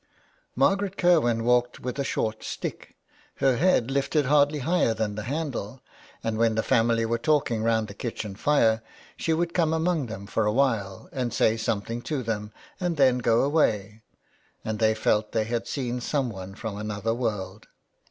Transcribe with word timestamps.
Margaret 0.55 0.97
Kirwin 0.97 1.43
walked 1.43 1.79
with 1.79 1.99
a 1.99 2.03
short 2.03 2.43
stick, 2.43 2.97
her 3.35 3.57
head 3.57 3.91
lifted 3.91 4.25
hardly 4.25 4.57
higher 4.65 4.95
than 4.95 5.13
the 5.13 5.21
handle 5.29 5.79
and 6.23 6.39
when 6.39 6.55
the 6.55 6.63
family 6.63 7.05
were 7.05 7.19
talking 7.19 7.61
round 7.61 7.87
the 7.87 7.93
kitchen 7.93 8.35
fire 8.35 8.81
she 9.15 9.31
247 9.31 9.69
THE 9.69 9.77
WEDDING 9.77 9.83
GOWN. 9.85 9.99
would 9.99 10.07
come 10.07 10.07
among 10.07 10.07
them 10.07 10.25
for 10.25 10.45
a 10.47 10.51
while 10.51 11.07
and 11.11 11.31
say 11.31 11.55
some 11.55 11.83
thing 11.83 12.01
to 12.01 12.23
them, 12.23 12.51
and 12.79 12.97
then 12.97 13.19
go 13.19 13.43
away, 13.43 14.01
and 14.65 14.79
they 14.79 14.95
felt 14.95 15.33
they 15.33 15.43
had 15.43 15.67
seen 15.67 16.01
someone 16.01 16.55
from 16.55 16.77
another 16.77 17.13
world. 17.13 17.67